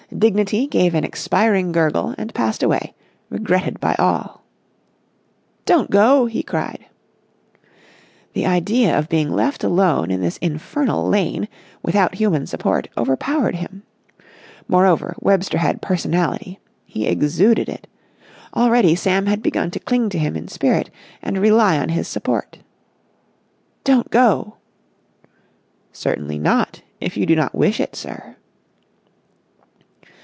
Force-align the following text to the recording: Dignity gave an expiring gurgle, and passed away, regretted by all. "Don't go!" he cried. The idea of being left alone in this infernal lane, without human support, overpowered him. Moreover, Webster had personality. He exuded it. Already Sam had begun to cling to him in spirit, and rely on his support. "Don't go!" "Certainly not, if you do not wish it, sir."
Dignity 0.13 0.67
gave 0.67 0.93
an 0.93 1.05
expiring 1.05 1.71
gurgle, 1.71 2.13
and 2.17 2.33
passed 2.33 2.61
away, 2.61 2.93
regretted 3.29 3.79
by 3.79 3.95
all. 3.97 4.43
"Don't 5.65 5.89
go!" 5.89 6.25
he 6.25 6.43
cried. 6.43 6.85
The 8.33 8.45
idea 8.45 8.95
of 8.99 9.07
being 9.09 9.31
left 9.31 9.63
alone 9.63 10.11
in 10.11 10.19
this 10.19 10.35
infernal 10.39 11.07
lane, 11.07 11.47
without 11.81 12.15
human 12.15 12.45
support, 12.45 12.89
overpowered 12.97 13.55
him. 13.55 13.83
Moreover, 14.67 15.15
Webster 15.21 15.57
had 15.59 15.81
personality. 15.81 16.59
He 16.85 17.07
exuded 17.07 17.69
it. 17.69 17.87
Already 18.53 18.95
Sam 18.95 19.27
had 19.27 19.41
begun 19.41 19.71
to 19.71 19.79
cling 19.79 20.09
to 20.09 20.19
him 20.19 20.35
in 20.35 20.49
spirit, 20.49 20.89
and 21.21 21.37
rely 21.37 21.79
on 21.79 21.87
his 21.87 22.07
support. 22.09 22.59
"Don't 23.85 24.09
go!" 24.11 24.57
"Certainly 25.93 26.37
not, 26.39 26.81
if 26.99 27.15
you 27.15 27.25
do 27.25 27.35
not 27.35 27.55
wish 27.55 27.79
it, 27.79 27.95
sir." 27.95 28.35